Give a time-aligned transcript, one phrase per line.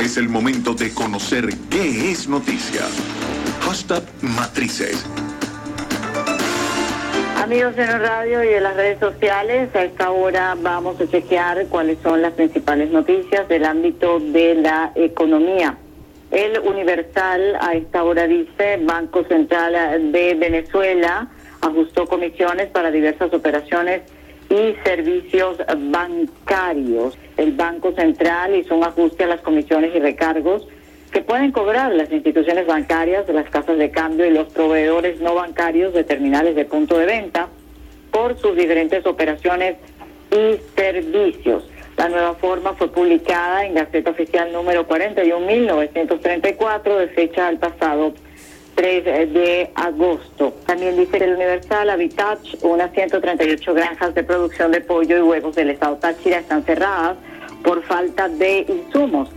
[0.00, 2.82] Es el momento de conocer qué es noticia.
[3.60, 5.04] Hashtag Matrices.
[7.42, 11.66] Amigos de la radio y de las redes sociales, a esta hora vamos a chequear
[11.68, 15.78] cuáles son las principales noticias del ámbito de la economía.
[16.30, 21.28] El Universal a esta hora dice, Banco Central de Venezuela
[21.60, 24.02] ajustó comisiones para diversas operaciones
[24.54, 25.58] y servicios
[25.90, 27.18] bancarios.
[27.36, 30.68] El Banco Central hizo un ajuste a las comisiones y recargos
[31.10, 35.92] que pueden cobrar las instituciones bancarias, las casas de cambio y los proveedores no bancarios
[35.92, 37.48] de terminales de punto de venta
[38.10, 39.76] por sus diferentes operaciones
[40.30, 41.68] y servicios.
[41.96, 48.14] La nueva forma fue publicada en Gaceta Oficial número 41.934 de fecha del pasado
[48.74, 50.54] 3 de agosto.
[50.66, 55.70] También dice el Universal Habitat, unas 138 granjas de producción de pollo y huevos del
[55.70, 57.16] estado Táchira están cerradas
[57.62, 59.30] por falta de insumos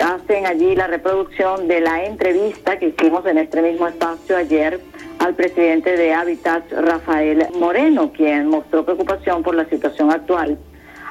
[0.00, 4.80] hacen allí la reproducción de la entrevista que hicimos en este mismo espacio ayer
[5.18, 10.58] al presidente de Habitat, Rafael Moreno, quien mostró preocupación por la situación actual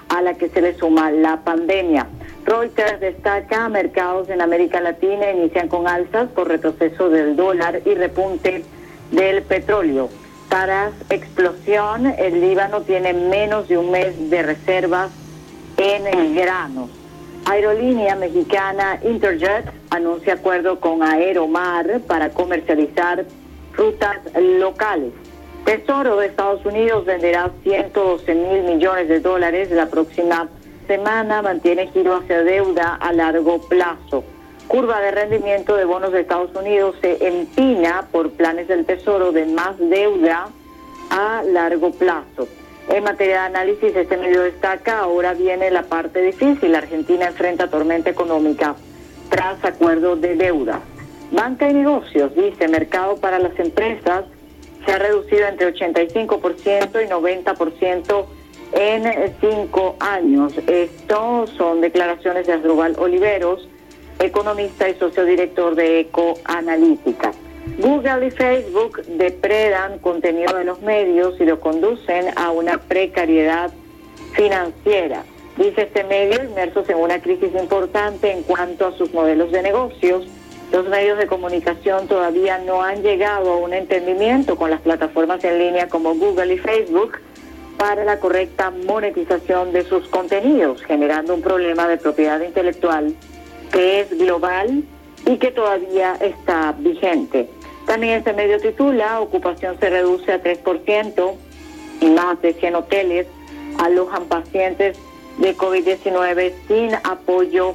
[0.09, 2.08] a la que se le suma la pandemia.
[2.45, 8.66] Reuters destaca mercados en América Latina inician con alzas por retroceso del dólar y repunte
[9.11, 10.09] del petróleo.
[10.50, 15.11] Para explosión, el Líbano tiene menos de un mes de reservas
[15.78, 16.89] en granos.
[17.45, 23.26] Aerolínea mexicana Interjet anuncia acuerdo con Aeromar para comercializar
[23.72, 25.11] frutas locales.
[25.66, 30.50] Tesoro de Estados Unidos venderá 112 mil millones de dólares la próxima
[30.87, 34.23] semana, mantiene giro hacia deuda a largo plazo.
[34.67, 39.45] Curva de rendimiento de bonos de Estados Unidos se empina por planes del Tesoro de
[39.45, 40.49] más deuda
[41.09, 42.47] a largo plazo.
[42.89, 46.75] En materia de análisis, este medio destaca, ahora viene la parte difícil.
[46.75, 48.75] Argentina enfrenta tormenta económica
[49.29, 50.81] tras acuerdo de deuda.
[51.31, 54.25] Banca y negocios, dice, mercado para las empresas
[54.85, 58.25] se ha reducido entre 85% y 90%
[58.81, 60.53] en cinco años.
[60.67, 63.69] Esto son declaraciones de Asdrúbal Oliveros,
[64.19, 67.31] economista y socio director de Ecoanalítica.
[67.77, 73.71] Google y Facebook depredan contenido de los medios y lo conducen a una precariedad
[74.33, 75.23] financiera.
[75.58, 80.25] Dice este medio, inmersos en una crisis importante en cuanto a sus modelos de negocios,
[80.71, 85.59] los medios de comunicación todavía no han llegado a un entendimiento con las plataformas en
[85.59, 87.20] línea como Google y Facebook
[87.81, 93.15] para la correcta monetización de sus contenidos, generando un problema de propiedad intelectual
[93.71, 94.83] que es global
[95.25, 97.49] y que todavía está vigente.
[97.87, 101.33] También este medio titula, ocupación se reduce a 3%
[102.02, 103.25] y más de 100 hoteles
[103.80, 104.99] alojan pacientes
[105.39, 107.73] de COVID-19 sin apoyo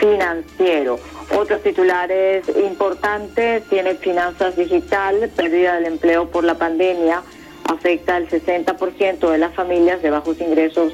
[0.00, 0.98] financiero.
[1.38, 7.22] Otros titulares importantes, tiene finanzas digital, pérdida del empleo por la pandemia,
[7.68, 10.92] afecta al 60% de las familias de bajos ingresos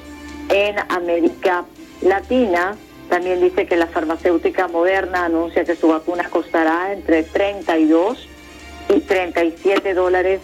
[0.48, 1.64] en América
[2.02, 2.76] Latina.
[3.08, 8.28] También dice que la farmacéutica moderna anuncia que su vacuna costará entre 32
[8.94, 10.40] y 37 dólares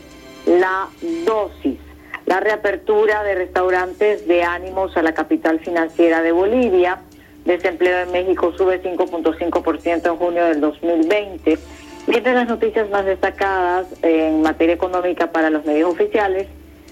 [0.46, 0.88] la
[1.24, 1.78] dosis.
[2.26, 7.00] La reapertura de restaurantes de ánimos a la capital financiera de Bolivia.
[7.44, 11.58] Desempleo en México sube 5.5% en junio del 2020.
[12.06, 16.46] Entre las noticias más destacadas en materia económica para los medios oficiales,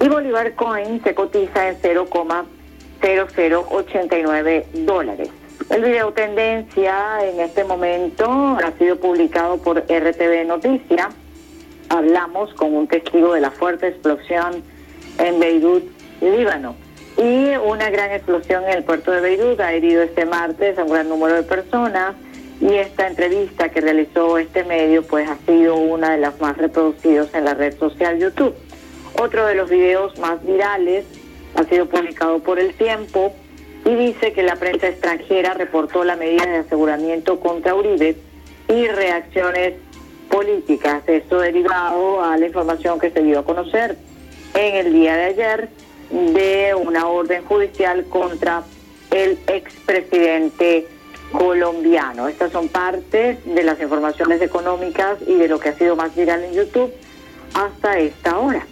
[0.00, 5.28] y Bolívar Coin se cotiza en 0,0089 dólares.
[5.70, 11.08] El video tendencia en este momento ha sido publicado por RTV Noticia.
[11.88, 14.62] Hablamos con un testigo de la fuerte explosión
[15.18, 15.84] en Beirut,
[16.20, 16.76] Líbano.
[17.16, 20.90] Y una gran explosión en el puerto de Beirut ha herido este martes a un
[20.90, 22.16] gran número de personas
[22.60, 27.32] y esta entrevista que realizó este medio pues ha sido una de las más reproducidas
[27.34, 28.54] en la red social YouTube.
[29.20, 31.04] Otro de los videos más virales
[31.54, 33.32] ha sido publicado por El Tiempo
[33.84, 38.16] y dice que la prensa extranjera reportó la medida de aseguramiento contra Uribe
[38.68, 39.74] y reacciones
[40.30, 41.02] políticas.
[41.06, 43.96] Esto derivado a la información que se dio a conocer
[44.54, 45.68] en el día de ayer
[46.10, 48.62] de una orden judicial contra
[49.10, 50.86] el expresidente
[51.32, 52.28] colombiano.
[52.28, 56.44] Estas son partes de las informaciones económicas y de lo que ha sido más viral
[56.44, 56.92] en YouTube
[57.54, 58.66] hasta esta hora.